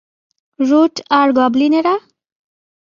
Root 0.59 0.95
আর 1.19 1.27
গবলিনেরা? 1.37 1.95